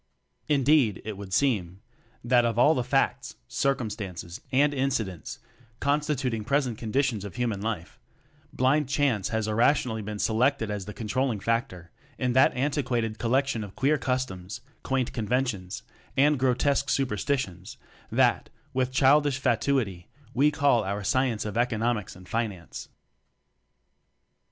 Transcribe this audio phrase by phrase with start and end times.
[0.49, 1.81] Indeed, it would seem,
[2.23, 5.37] that of all the facts, circumstances, and incidents,
[5.79, 7.99] constituting present conditions of hu man life,
[8.51, 13.63] "blind chance" has irration alty been selected as the controlling factor in that antiquated collection
[13.63, 15.83] of queer customs, quaint conventions
[16.17, 17.77] and grotesque superstitions,
[18.11, 22.89] that, with childish fatuity, we call our "Science of Economics and Finance."